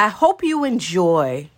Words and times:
I 0.00 0.08
hope 0.08 0.42
you 0.42 0.64
enjoy 0.64 1.50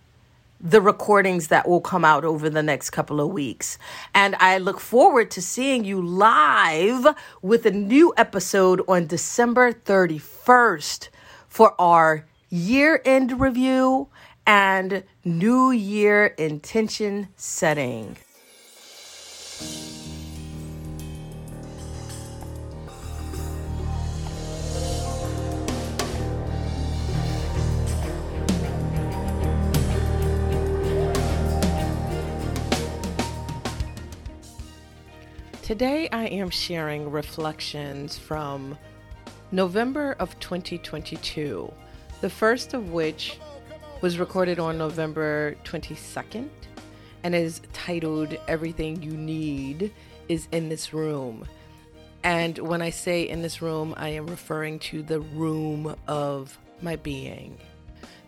the 0.59 0.81
recordings 0.81 1.47
that 1.47 1.65
will 1.65 1.79
come 1.79 2.03
out 2.03 2.25
over 2.25 2.49
the 2.49 2.61
next 2.61 2.89
couple 2.89 3.21
of 3.21 3.29
weeks. 3.29 3.77
And 4.13 4.35
I 4.35 4.57
look 4.57 4.81
forward 4.81 5.31
to 5.31 5.41
seeing 5.41 5.85
you 5.85 6.01
live 6.01 7.15
with 7.41 7.65
a 7.65 7.71
new 7.71 8.13
episode 8.17 8.81
on 8.85 9.07
December 9.07 9.71
31st 9.71 11.07
for 11.47 11.73
our 11.79 12.25
year 12.49 13.01
end 13.05 13.39
review 13.39 14.09
and 14.45 15.05
new 15.23 15.71
year 15.71 16.25
intention 16.37 17.29
setting. 17.37 18.17
Today, 35.73 36.07
I 36.11 36.25
am 36.25 36.51
sharing 36.51 37.09
reflections 37.09 38.15
from 38.15 38.77
November 39.51 40.15
of 40.19 40.39
2022, 40.39 41.73
the 42.21 42.29
first 42.29 42.75
of 42.75 42.91
which 42.91 43.39
was 43.99 44.19
recorded 44.19 44.59
on 44.59 44.77
November 44.77 45.55
22nd 45.63 46.51
and 47.23 47.33
is 47.33 47.59
titled 47.73 48.37
Everything 48.47 49.01
You 49.01 49.13
Need 49.13 49.91
is 50.29 50.47
in 50.51 50.69
This 50.69 50.93
Room. 50.93 51.43
And 52.23 52.59
when 52.59 52.83
I 52.83 52.91
say 52.91 53.27
in 53.27 53.41
this 53.41 53.59
room, 53.59 53.95
I 53.97 54.09
am 54.09 54.27
referring 54.27 54.77
to 54.91 55.01
the 55.01 55.21
room 55.21 55.95
of 56.07 56.55
my 56.83 56.97
being. 56.97 57.57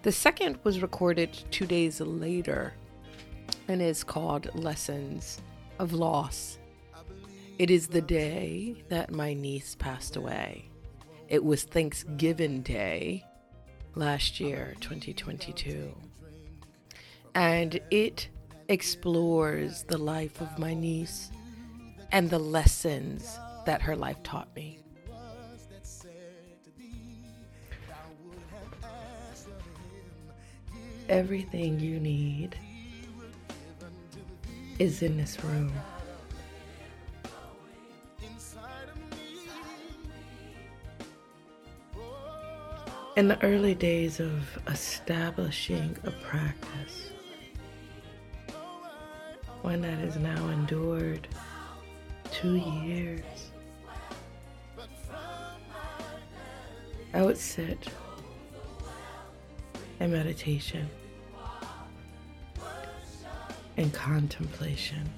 The 0.02 0.12
second 0.12 0.58
was 0.64 0.82
recorded 0.82 1.38
two 1.52 1.68
days 1.68 2.02
later 2.02 2.74
and 3.68 3.84
is 3.84 4.04
called 4.04 4.50
Lessons 4.56 5.44
of 5.78 5.94
Loss 5.94 6.58
it 7.58 7.72
is 7.72 7.88
the 7.88 8.02
day 8.02 8.84
that 8.90 9.12
my 9.12 9.34
niece 9.34 9.76
passed 9.76 10.16
away. 10.16 10.70
It 11.30 11.44
was 11.44 11.64
Thanksgiving 11.64 12.62
Day 12.62 13.24
last 13.96 14.40
year, 14.40 14.76
2022. 14.82 15.96
And 17.34 17.80
it 17.92 18.28
explores 18.68 19.84
the 19.84 19.98
life 19.98 20.42
of 20.42 20.60
my 20.60 20.74
niece 20.74 21.32
and 22.12 22.30
the 22.30 22.40
lessons 22.40 23.40
that 23.66 23.82
her 23.82 23.96
life 23.96 24.22
taught 24.24 24.54
me. 24.56 24.80
Everything 31.08 31.80
you 31.80 32.00
need 32.00 32.58
is 34.78 35.02
in 35.02 35.16
this 35.18 35.42
room. 35.44 35.72
In 43.16 43.30
the 43.30 43.42
early 43.46 43.74
days 43.74 44.20
of 44.20 44.60
establishing 44.68 45.96
a 46.04 46.12
practice, 46.12 47.12
one 49.62 49.80
that 49.80 49.98
has 50.00 50.18
now 50.18 50.50
endured 50.50 51.26
two 52.34 52.58
years, 52.58 53.24
I 57.14 57.22
would 57.22 57.38
sit 57.38 57.88
in 60.02 60.12
meditation 60.12 60.90
and 63.78 63.94
contemplation. 63.94 65.10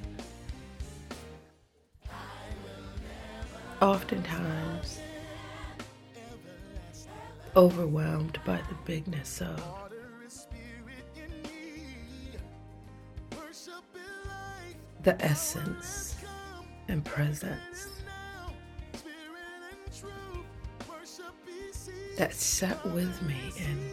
Oftentimes, 3.81 4.99
overwhelmed 7.57 8.39
by 8.45 8.57
the 8.69 8.75
bigness 8.85 9.41
of 9.41 9.59
the 15.01 15.19
essence 15.25 16.15
and 16.87 17.03
presence 17.03 18.03
that 22.15 22.31
sat 22.31 22.85
with 22.91 23.21
me 23.23 23.35
in 23.57 23.91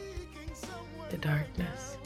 the 1.09 1.17
darkness. 1.17 1.97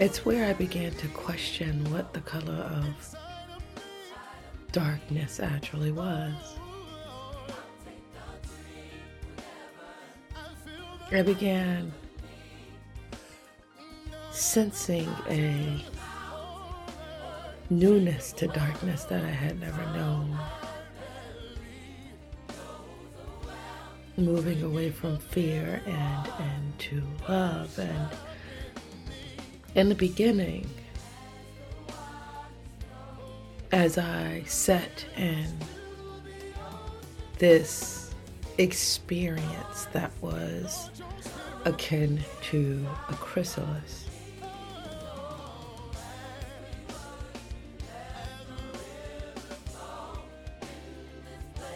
It's 0.00 0.24
where 0.24 0.44
I 0.44 0.54
began 0.54 0.92
to 0.92 1.06
question 1.08 1.84
what 1.92 2.12
the 2.12 2.20
color 2.20 2.52
of 2.52 3.16
darkness 4.72 5.38
actually 5.38 5.92
was. 5.92 6.58
I 11.10 11.22
began 11.22 11.90
sensing 14.30 15.08
a 15.26 15.82
newness 17.70 18.30
to 18.32 18.46
darkness 18.48 19.04
that 19.04 19.24
I 19.24 19.30
had 19.30 19.58
never 19.58 19.82
known. 19.96 20.38
Moving 24.18 24.62
away 24.62 24.90
from 24.90 25.16
fear 25.16 25.80
and 25.86 26.28
into 26.76 27.02
love 27.26 27.78
and 27.78 28.08
in 29.74 29.88
the 29.88 29.94
beginning 29.94 30.68
as 33.72 33.96
I 33.96 34.42
sat 34.46 35.06
in 35.16 35.46
this 37.38 38.07
experience 38.58 39.86
that 39.92 40.10
was 40.20 40.90
akin 41.64 42.20
to 42.42 42.84
a 43.08 43.14
chrysalis. 43.14 44.04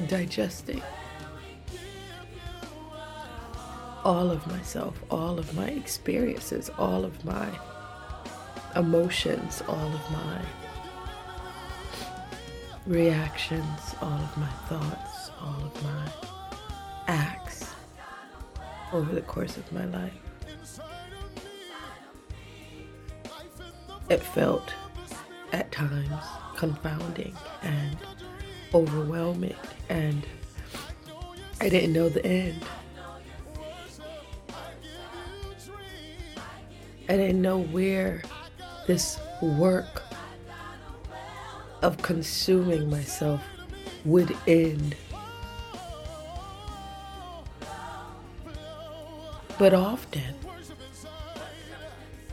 Digesting 0.08 0.82
all 4.04 4.32
of 4.32 4.44
myself, 4.48 5.00
all 5.10 5.38
of 5.38 5.54
my 5.54 5.68
experiences, 5.68 6.70
all 6.76 7.04
of 7.04 7.24
my 7.24 7.48
emotions, 8.74 9.62
all 9.68 9.94
of 9.94 10.10
my 10.10 10.42
reactions, 12.86 13.94
all 14.00 14.18
of 14.18 14.36
my 14.36 14.50
thoughts, 14.68 15.30
all 15.40 15.64
of 15.64 15.82
my 15.84 16.41
acts 17.08 17.66
over 18.92 19.14
the 19.14 19.22
course 19.22 19.56
of 19.56 19.70
my 19.72 19.84
life. 19.86 20.12
It 24.08 24.22
felt 24.22 24.74
at 25.52 25.70
times 25.72 26.24
confounding 26.56 27.34
and 27.62 27.96
overwhelming, 28.74 29.56
and 29.88 30.26
I 31.60 31.68
didn't 31.68 31.92
know 31.92 32.08
the 32.08 32.24
end. 32.24 32.64
I 37.08 37.16
didn't 37.16 37.42
know 37.42 37.58
where 37.58 38.22
this 38.86 39.18
work 39.40 40.02
of 41.82 41.98
consuming 41.98 42.88
myself 42.88 43.42
would 44.04 44.36
end. 44.46 44.94
But 49.62 49.74
often 49.74 50.34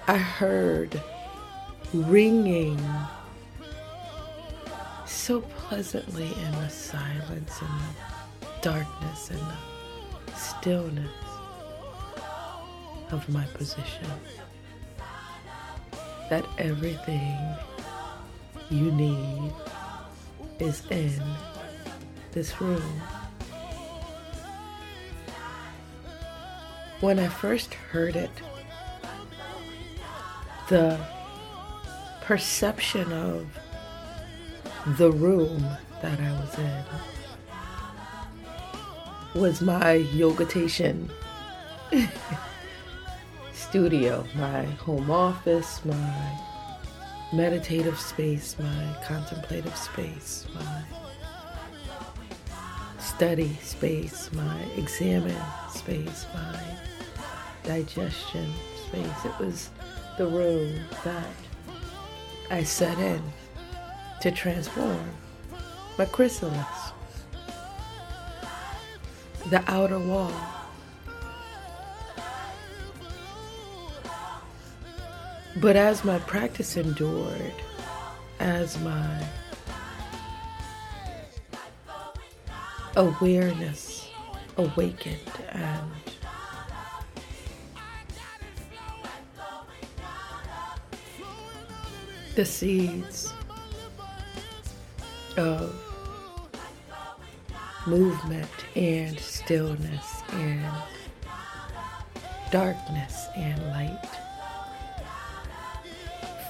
I 0.08 0.18
heard 0.18 1.00
ringing 1.94 2.82
so 5.06 5.42
pleasantly 5.42 6.26
in 6.26 6.52
the 6.54 6.70
silence 6.70 7.62
and 7.62 7.82
the 8.42 8.48
darkness 8.64 9.30
and 9.30 9.40
the 10.26 10.34
stillness 10.36 11.12
of 13.12 13.30
my 13.30 13.46
position 13.54 14.10
that 16.32 16.44
everything 16.58 17.38
you 18.72 18.92
need 18.92 19.54
is 20.58 20.82
in 20.90 21.22
this 22.32 22.60
room. 22.60 23.02
When 27.02 27.18
I 27.18 27.30
first 27.30 27.74
heard 27.74 28.18
it, 28.18 28.32
the 30.68 31.00
perception 32.22 33.12
of 33.14 33.48
the 34.98 35.10
room 35.10 35.64
that 36.02 36.20
I 36.20 36.32
was 36.34 36.60
in 36.60 36.84
was 39.40 39.62
my 39.62 40.00
yogatation 40.14 41.10
studio, 43.54 44.26
my 44.36 44.64
home 44.64 45.10
office, 45.10 45.84
my 45.86 46.40
meditative 47.32 47.98
space, 47.98 48.58
my 48.60 48.96
contemplative 49.06 49.78
space, 49.78 50.48
my 50.54 50.84
study 53.00 53.54
space, 53.62 54.32
my 54.34 54.62
examine 54.76 55.42
space, 55.74 56.26
my 56.34 56.89
digestion 57.70 58.52
space. 58.88 59.26
It 59.26 59.38
was 59.38 59.70
the 60.18 60.26
room 60.26 60.74
that 61.04 61.28
I 62.50 62.64
set 62.64 62.98
in 62.98 63.22
to 64.22 64.32
transform 64.32 65.08
my 65.96 66.06
chrysalis, 66.06 66.94
the 69.52 69.64
outer 69.68 70.00
wall. 70.00 70.34
But 75.58 75.76
as 75.76 76.04
my 76.04 76.18
practice 76.18 76.76
endured, 76.76 77.54
as 78.40 78.80
my 78.80 79.28
awareness 82.96 84.10
awakened 84.58 85.20
and 85.50 86.09
the 92.40 92.46
seeds 92.46 93.34
of 95.36 95.76
movement 97.86 98.50
and 98.78 99.20
stillness 99.20 100.22
and 100.32 100.66
darkness 102.50 103.28
and 103.36 103.62
light 103.68 104.08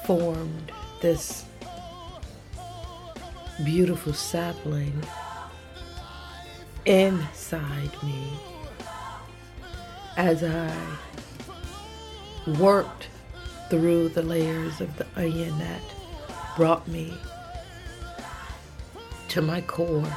formed 0.05 0.71
this 1.01 1.45
beautiful 3.65 4.13
sapling 4.13 5.03
inside 6.85 7.91
me 8.03 8.29
as 10.17 10.43
I 10.43 10.71
worked 12.59 13.07
through 13.69 14.09
the 14.09 14.23
layers 14.23 14.81
of 14.81 14.95
the 14.97 15.05
onion 15.15 15.57
that 15.59 15.81
brought 16.55 16.87
me 16.87 17.13
to 19.29 19.41
my 19.41 19.61
core, 19.61 20.11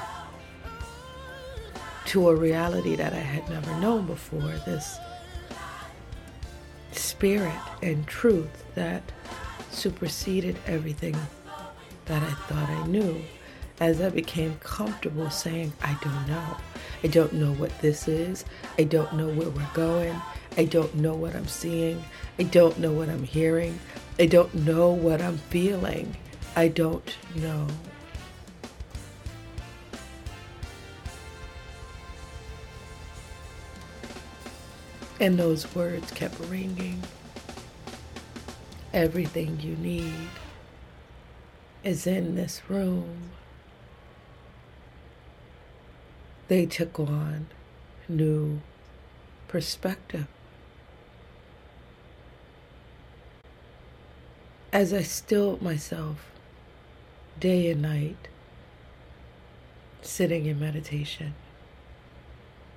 to 2.07 2.29
a 2.29 2.35
reality 2.35 2.97
that 2.97 3.13
I 3.13 3.19
had 3.19 3.49
never 3.49 3.75
known 3.79 4.07
before 4.07 4.41
this 4.65 4.99
spirit 6.93 7.53
and 7.83 8.07
truth 8.07 8.65
that 8.75 9.03
superseded 9.71 10.57
everything 10.67 11.17
that 12.07 12.23
I 12.23 12.31
thought 12.31 12.69
I 12.69 12.87
knew 12.87 13.23
as 13.81 14.01
I 14.01 14.11
became 14.11 14.57
comfortable 14.61 15.31
saying, 15.31 15.73
I 15.83 15.97
don't 16.03 16.27
know. 16.27 16.57
I 17.05 17.09
don't 17.09 17.33
know 17.33 17.53
what 17.53 17.77
this 17.81 18.07
is. 18.07 18.45
I 18.79 18.85
don't 18.85 19.13
know 19.15 19.29
where 19.29 19.51
we're 19.51 19.67
going. 19.75 20.15
I 20.57 20.65
don't 20.67 20.95
know 20.95 21.15
what 21.15 21.35
I'm 21.35 21.49
seeing. 21.49 22.05
I 22.39 22.45
don't 22.45 22.79
know 22.79 22.93
what 22.93 23.09
I'm 23.09 23.25
hearing. 23.25 23.81
I 24.19 24.27
don't 24.27 24.55
know 24.55 24.91
what 24.91 25.21
I'm 25.21 25.39
feeling. 25.39 26.17
I 26.55 26.69
don't 26.69 27.17
know. 27.35 27.67
And 35.19 35.39
those 35.39 35.73
words 35.75 36.11
kept 36.13 36.39
ringing. 36.49 37.03
Everything 38.93 39.59
you 39.61 39.77
need 39.77 40.29
is 41.83 42.07
in 42.07 42.35
this 42.35 42.61
room. 42.69 43.31
They 46.53 46.67
took 46.67 47.01
on 47.01 47.47
new 48.11 48.61
perspective. 49.49 50.27
As 54.71 54.93
I 54.93 55.01
stilled 55.01 55.63
myself 55.63 56.31
day 57.41 57.71
and 57.71 57.81
night, 57.81 58.29
sitting 60.03 60.45
in 60.45 60.61
meditation, 60.61 61.33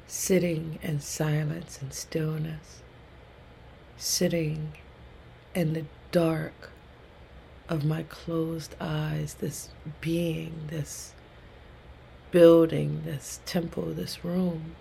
sitting 0.07 0.80
in 0.81 1.01
silence 1.01 1.77
and 1.81 1.94
stillness, 1.94 2.81
sitting 3.98 4.72
in 5.54 5.74
the 5.74 5.83
dark 6.13 6.72
of 7.68 7.83
my 7.83 8.04
closed 8.04 8.74
eyes, 8.80 9.33
this 9.33 9.68
being, 10.00 10.54
this 10.69 11.14
building, 12.35 13.01
this 13.05 13.39
temple, 13.45 13.93
this 13.93 14.25
room, 14.25 14.75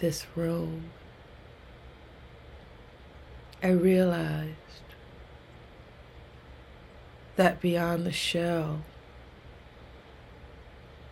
this 0.00 0.26
room, 0.34 0.90
I 3.62 3.68
realized 3.68 4.56
that 7.36 7.60
beyond 7.60 8.04
the 8.04 8.10
shell 8.10 8.80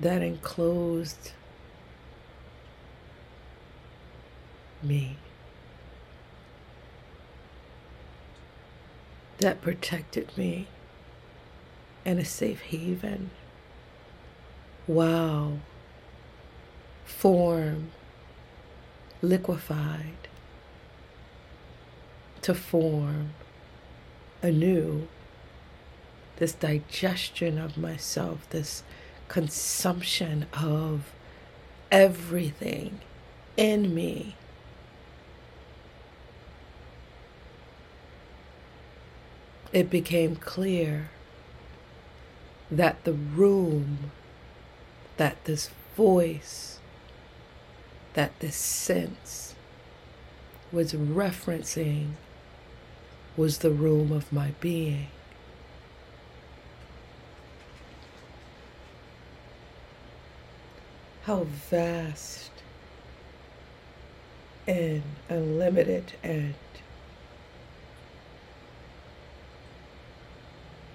that 0.01 0.23
enclosed 0.23 1.31
me. 4.83 5.19
That 9.39 9.63
protected 9.63 10.37
me 10.37 10.67
in 12.07 12.19
a 12.19 12.25
safe 12.25 12.61
haven. 12.63 13.31
Wow. 14.87 15.59
Form 17.05 17.91
liquefied 19.21 20.29
to 22.43 22.55
form 22.55 23.31
anew 24.41 25.09
this 26.37 26.53
digestion 26.53 27.59
of 27.59 27.77
myself, 27.77 28.49
this 28.51 28.85
consumption 29.27 30.47
of 30.53 31.13
everything 31.91 33.01
in 33.57 33.93
me 33.93 34.37
it 39.73 39.91
became 39.91 40.37
clear 40.37 41.11
that 42.71 43.05
the 43.05 43.13
room, 43.13 44.11
that 45.17 45.45
this 45.45 45.71
voice, 45.97 46.79
that 48.15 48.39
this 48.41 48.57
sense 48.57 49.55
was 50.73 50.93
referencing 50.93 52.13
was 53.37 53.59
the 53.59 53.71
room 53.71 54.11
of 54.13 54.33
my 54.33 54.53
being. 54.61 55.09
How 61.23 61.45
vast 61.45 62.51
and 64.67 65.03
unlimited 65.29 66.13
and 66.23 66.55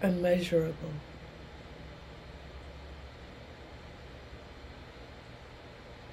unmeasurable. 0.01 0.93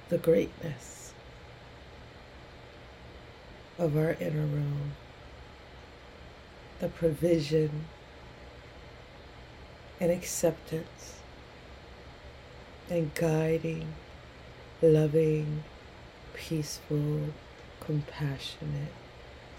The 0.09 0.17
greatness 0.17 1.13
of 3.77 3.95
our 3.95 4.17
inner 4.19 4.45
room, 4.45 4.93
the 6.79 6.89
provision 6.89 7.85
and 9.99 10.11
acceptance 10.11 11.19
and 12.89 13.13
guiding, 13.13 13.93
loving, 14.81 15.63
peaceful, 16.33 17.25
compassionate, 17.79 18.93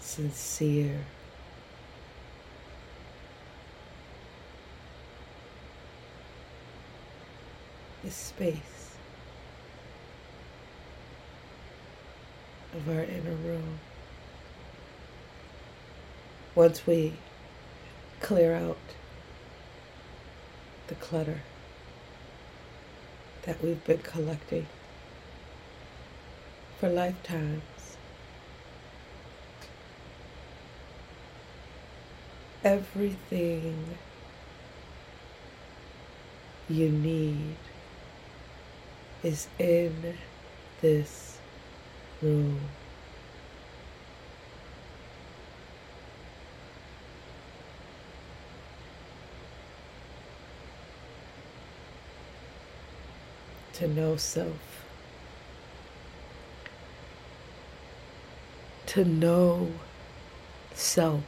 sincere, 0.01 1.05
the 8.03 8.11
space 8.11 8.80
of 12.73 12.89
our 12.89 13.03
inner 13.03 13.35
room. 13.35 13.79
Once 16.55 16.85
we 16.85 17.13
clear 18.19 18.53
out 18.53 18.77
the 20.87 20.95
clutter, 20.95 21.41
that 23.43 23.61
we've 23.63 23.83
been 23.85 23.97
collecting 23.99 24.67
for 26.79 26.89
lifetimes. 26.89 27.63
Everything 32.63 33.97
you 36.69 36.89
need 36.89 37.55
is 39.23 39.47
in 39.57 40.17
this 40.81 41.39
room. 42.21 42.59
To 53.73 53.87
know 53.87 54.15
self. 54.15 54.85
To 58.87 59.05
know 59.05 59.71
self 60.73 61.23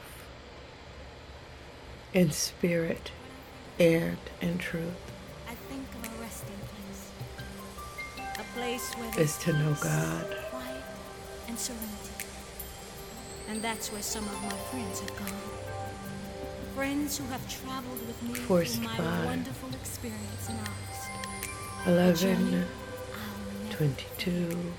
in 2.14 2.30
spirit 2.32 3.12
and 3.80 4.18
in 4.42 4.58
truth. 4.60 4.84
I 5.50 5.56
think 5.56 5.84
of 5.96 6.06
a 6.06 6.22
resting 6.22 6.56
place. 6.70 8.38
A 8.38 8.58
place 8.58 8.94
where 8.94 9.20
is 9.20 9.38
to 9.38 9.54
know 9.54 9.76
God. 9.82 10.43
And 11.48 11.60
serenity. 11.60 12.26
And 13.50 13.62
that's 13.62 13.92
where 13.92 14.02
some 14.02 14.24
of 14.24 14.42
my 14.44 14.50
friends 14.72 15.00
have 15.02 15.16
gone. 15.18 15.42
Friends 16.76 17.18
who 17.18 17.26
have 17.26 17.48
traveled 17.48 18.08
with 18.08 18.24
me 18.24 18.34
Forced 18.34 18.76
through 18.76 18.86
my 18.86 18.98
by 18.98 19.26
wonderful 19.26 19.70
experience 19.70 20.50
in 20.50 20.56
August. 20.56 21.10
11, 21.86 22.66
22, 23.72 24.74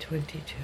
22. 0.00 0.54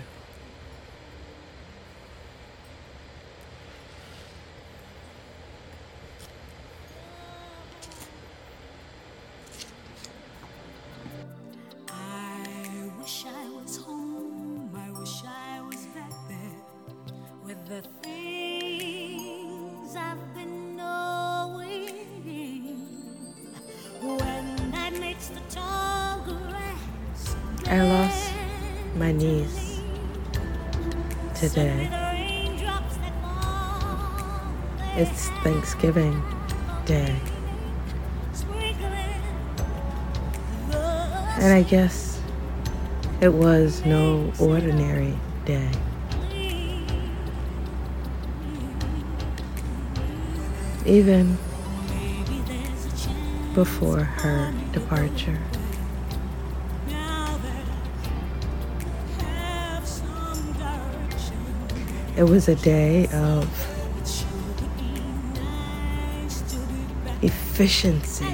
Thanksgiving 35.78 36.20
Day. 36.86 37.14
And 41.38 41.52
I 41.52 41.62
guess 41.62 42.20
it 43.20 43.32
was 43.32 43.84
no 43.84 44.32
ordinary 44.40 45.14
day. 45.44 45.70
Even 50.84 51.38
before 53.54 54.00
her 54.00 54.52
departure. 54.72 55.38
It 62.16 62.24
was 62.24 62.48
a 62.48 62.56
day 62.56 63.06
of 63.12 63.67
efficiency. 67.58 68.24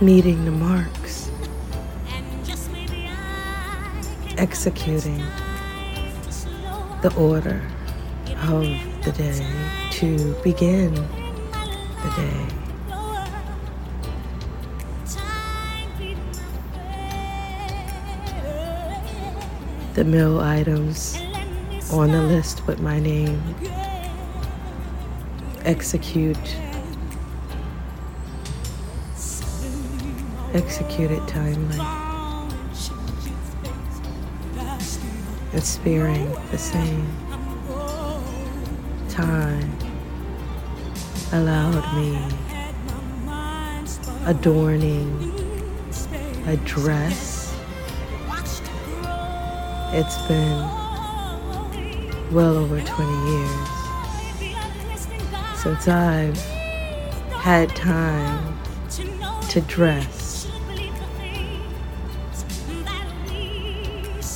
Meeting 0.00 0.46
the 0.46 0.50
marks, 0.50 1.30
executing 4.38 5.18
the 7.02 7.14
order 7.18 7.60
of 8.48 8.64
the 9.04 9.12
day 9.12 9.46
to 9.90 10.34
begin 10.42 10.94
the 10.94 12.12
day. 12.16 12.46
the 19.94 20.04
meal 20.04 20.38
items 20.38 21.20
on 21.92 22.12
the 22.12 22.22
list 22.22 22.66
with 22.66 22.80
my 22.80 23.00
name. 23.00 23.42
Execute. 25.64 26.56
Execute 30.54 31.10
it 31.10 31.26
timely. 31.28 31.78
And 35.52 35.64
sparing 35.64 36.32
the 36.50 36.58
same 36.58 37.06
time 39.08 39.76
allowed 41.32 41.96
me 41.96 42.18
adorning 44.26 45.32
a 46.46 46.56
dress 46.58 47.40
it's 49.92 50.18
been 50.28 50.89
well 52.32 52.56
over 52.56 52.80
20 52.80 53.30
years 53.30 53.68
since 55.56 55.88
I've 55.88 56.36
had 57.32 57.74
time 57.74 58.56
to 59.48 59.60
dress 59.62 60.46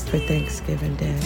for 0.08 0.18
Thanksgiving 0.18 0.96
Day. 0.96 1.20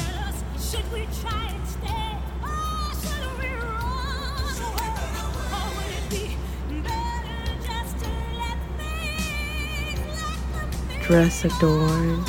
Dress 11.03 11.45
adorned 11.47 12.29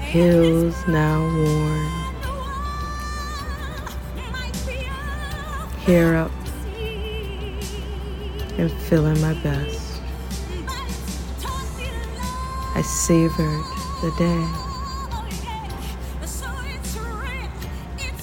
hills 0.00 0.74
now 0.88 1.20
worn, 1.36 1.99
up 5.90 6.30
and 8.58 8.70
feeling 8.82 9.20
my 9.20 9.34
best. 9.42 10.00
I 12.76 12.82
savored 12.82 13.64
the 14.00 14.12
day, 14.16 14.46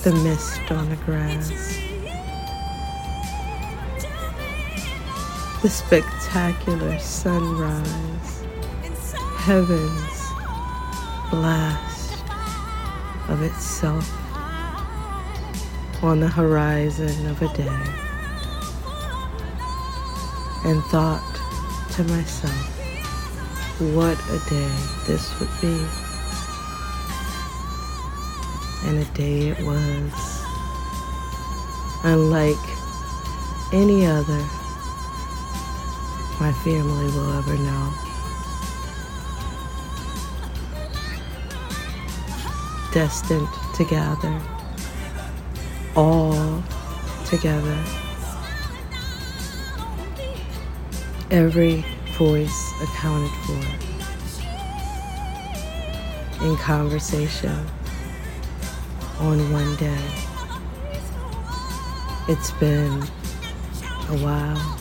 the 0.03 0.13
mist 0.23 0.71
on 0.71 0.89
the 0.89 0.95
grass, 0.95 1.49
the 5.61 5.69
spectacular 5.69 6.97
sunrise, 6.99 8.45
heavens 9.39 10.31
blast 11.31 12.23
of 13.27 13.41
itself 13.41 14.16
on 16.01 16.19
the 16.19 16.27
horizon 16.27 17.25
of 17.27 17.41
a 17.41 17.47
day 17.55 17.83
and 20.65 20.83
thought 20.85 21.23
to 21.91 22.03
myself, 22.03 22.53
what 23.95 24.17
a 24.29 24.39
day 24.49 24.75
this 25.07 25.39
would 25.39 25.49
be. 25.61 25.85
And 28.87 28.99
a 28.99 29.05
day 29.13 29.49
it 29.49 29.59
was, 29.65 30.43
unlike 32.03 32.57
any 33.73 34.05
other 34.05 34.45
my 36.39 36.53
family 36.63 37.05
will 37.05 37.33
ever 37.33 37.57
know. 37.57 37.93
destined 42.93 43.47
to 43.75 43.83
gather, 43.85 44.56
all 45.97 46.63
together. 47.25 47.83
Every 51.31 51.83
voice 52.17 52.71
accounted 52.81 53.31
for 53.45 53.87
in 56.45 56.55
conversation 56.57 57.65
on 59.19 59.51
one 59.51 59.75
day. 59.77 60.05
It's 62.29 62.51
been 62.51 63.01
a 64.09 64.17
while. 64.19 64.77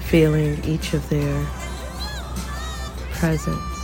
Feeling 0.00 0.64
each 0.64 0.94
of 0.94 1.08
their 1.08 1.46
presence, 3.12 3.75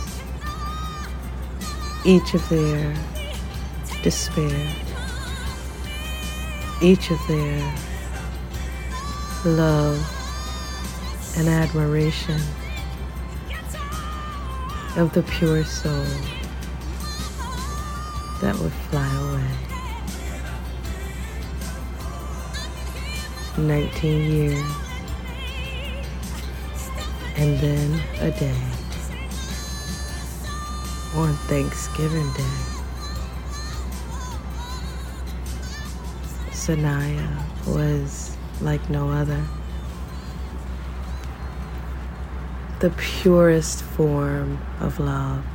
each 2.05 2.33
of 2.33 2.47
their 2.49 2.95
despair, 4.03 4.69
each 6.81 7.11
of 7.11 7.27
their 7.27 7.75
love 9.45 9.97
and 11.37 11.47
admiration 11.47 12.39
of 14.97 15.11
the 15.13 15.23
pure 15.23 15.63
soul 15.63 16.05
that 18.41 18.57
would 18.59 18.73
fly 18.73 19.07
away. 19.31 19.73
19 23.57 24.31
years 24.31 24.65
and 27.37 27.57
then 27.59 28.01
a 28.19 28.31
day 28.31 28.72
on 31.15 31.33
Thanksgiving 31.47 32.31
Day. 32.33 32.43
Sania 36.49 37.27
was 37.67 38.35
like 38.61 38.89
no 38.89 39.09
other. 39.09 39.43
The 42.79 42.89
purest 42.91 43.83
form 43.83 44.59
of 44.79 44.99
love. 44.99 45.45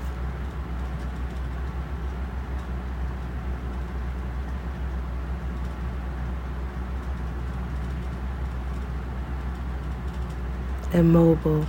Immobile, 10.92 11.66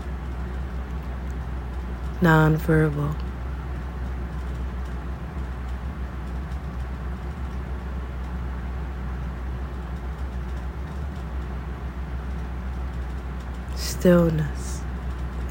nonverbal. 2.22 3.29
Stillness 14.10 14.82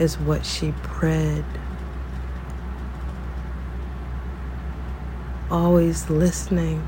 is 0.01 0.19
what 0.19 0.45
she 0.45 0.73
bred. 0.83 1.45
Always 5.49 6.11
listening, 6.11 6.85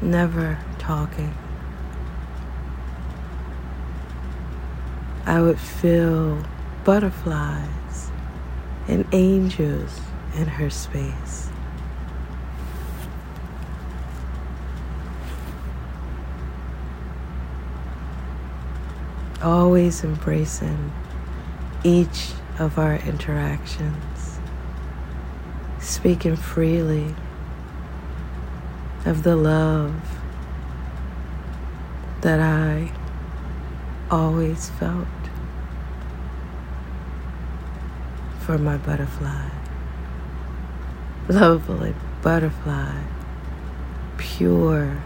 never 0.00 0.56
talking. 0.78 1.34
I 5.26 5.42
would 5.42 5.58
feel 5.58 6.40
butterflies 6.84 8.12
and 8.86 9.04
angels 9.10 10.00
in 10.36 10.46
her 10.46 10.70
space. 10.70 11.49
Always 19.42 20.04
embracing 20.04 20.92
each 21.82 22.32
of 22.58 22.78
our 22.78 22.96
interactions, 22.96 24.38
speaking 25.80 26.36
freely 26.36 27.14
of 29.06 29.22
the 29.22 29.36
love 29.36 29.94
that 32.20 32.38
I 32.38 32.92
always 34.10 34.68
felt 34.68 35.06
for 38.40 38.58
my 38.58 38.76
butterfly. 38.76 39.48
Lovely 41.28 41.94
butterfly, 42.20 43.02
pure. 44.18 45.00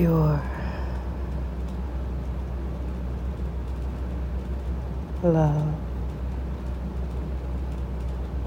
Pure 0.00 0.40
love. 5.22 5.74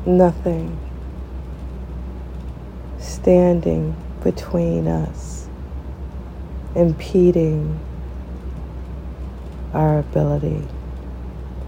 Nothing 0.07 0.79
standing 2.97 3.95
between 4.23 4.87
us, 4.87 5.47
impeding 6.73 7.79
our 9.75 9.99
ability 9.99 10.67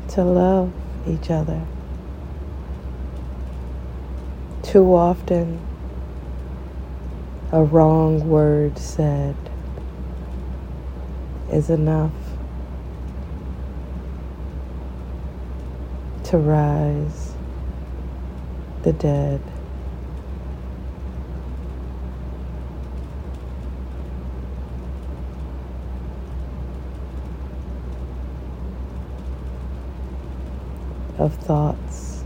to 0.07 0.23
love 0.23 0.73
each 1.07 1.29
other. 1.29 1.61
Too 4.63 4.95
often, 4.95 5.59
a 7.51 7.63
wrong 7.63 8.27
word 8.27 8.79
said 8.79 9.35
is 11.55 11.69
enough 11.69 12.11
to 16.25 16.37
rise 16.37 17.33
the 18.83 18.91
dead. 18.91 19.39
Of 31.17 31.33
thoughts 31.35 32.23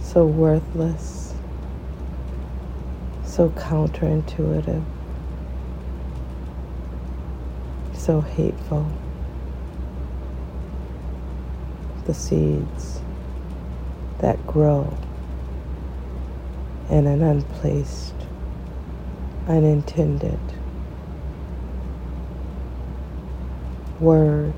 so 0.00 0.26
worthless, 0.26 1.34
so 3.24 3.50
counterintuitive, 3.50 4.84
so 8.04 8.20
hateful. 8.20 8.86
The 12.04 12.12
seeds 12.12 13.00
that 14.18 14.46
grow 14.46 14.94
in 16.90 17.06
an 17.06 17.22
unplaced, 17.22 18.14
unintended 19.48 20.38
word. 24.00 24.52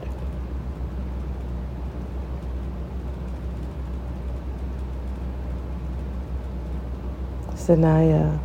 Sania 7.54 8.40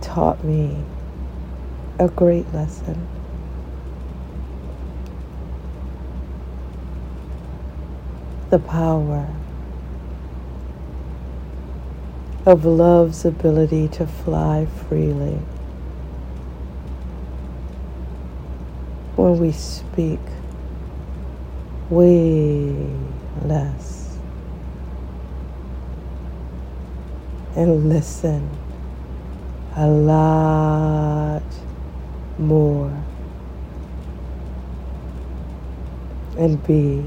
taught 0.00 0.42
me 0.42 0.84
a 1.98 2.08
great 2.08 2.52
lesson. 2.52 3.06
the 8.50 8.58
power 8.60 9.28
of 12.46 12.64
love's 12.64 13.24
ability 13.24 13.88
to 13.88 14.06
fly 14.06 14.66
freely. 14.88 15.38
When 19.16 19.38
we 19.38 19.50
speak 19.50 20.20
way 21.90 22.88
less 23.42 24.16
and 27.56 27.88
listen 27.88 28.48
a 29.74 29.88
lot 29.88 31.42
more 32.38 32.92
and 36.38 36.62
be 36.66 37.04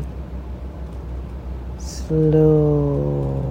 slow 1.78 3.44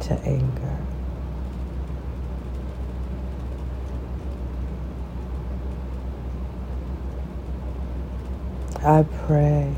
to 0.00 0.14
anger. 0.24 0.76
I 8.82 9.04
pray 9.26 9.72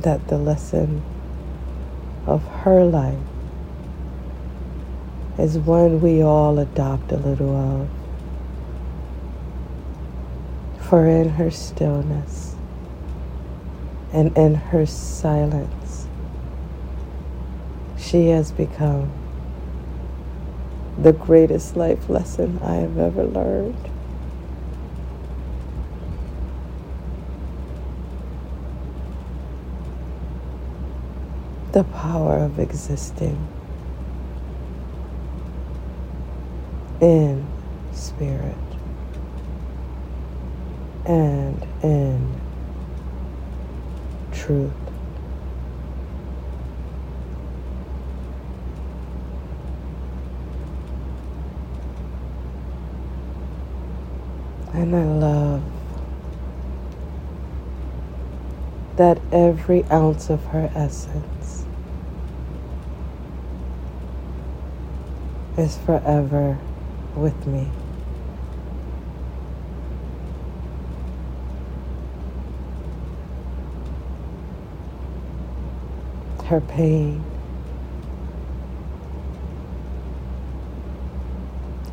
that 0.00 0.26
the 0.28 0.36
lesson 0.36 1.02
of 2.26 2.44
her 2.46 2.84
life 2.84 3.16
is 5.42 5.58
one 5.58 6.00
we 6.00 6.22
all 6.22 6.56
adopt 6.60 7.10
a 7.10 7.16
little 7.16 7.56
of. 7.56 7.90
For 10.78 11.08
in 11.08 11.30
her 11.30 11.50
stillness 11.50 12.54
and 14.12 14.36
in 14.38 14.54
her 14.54 14.86
silence, 14.86 16.06
she 17.98 18.28
has 18.28 18.52
become 18.52 19.10
the 20.96 21.12
greatest 21.12 21.76
life 21.76 22.08
lesson 22.08 22.60
I 22.62 22.74
have 22.74 22.96
ever 22.96 23.24
learned. 23.24 23.90
The 31.72 31.82
power 31.82 32.36
of 32.36 32.60
existing 32.60 33.48
in 37.02 37.44
spirit 37.92 38.56
and 41.04 41.60
in 41.82 42.40
truth. 44.32 44.72
And 54.72 54.94
I 54.96 55.04
love 55.04 55.62
that 58.96 59.20
every 59.32 59.82
ounce 59.90 60.30
of 60.30 60.44
her 60.46 60.70
essence 60.74 61.66
is 65.58 65.76
forever 65.78 66.58
with 67.14 67.46
me. 67.46 67.68
Her 76.46 76.60
pain 76.60 77.24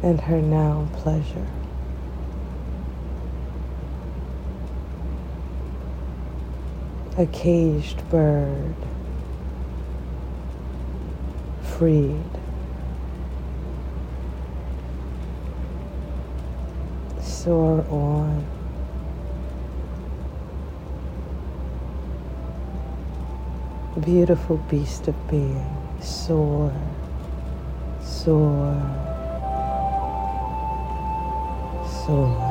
and 0.03 0.19
her 0.21 0.41
now 0.41 0.87
pleasure. 0.93 1.47
A 7.17 7.25
caged 7.27 8.09
bird, 8.09 8.75
freed. 11.61 12.38
Soar 17.43 17.85
on. 17.89 18.45
Beautiful 24.03 24.57
beast 24.69 25.07
of 25.07 25.15
being, 25.29 25.65
soar, 26.01 26.73
soar, 28.01 28.75
soar. 32.05 32.45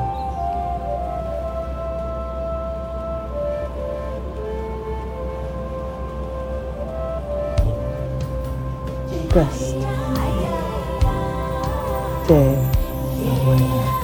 Rest. 9.35 9.75
Day. 12.27 13.98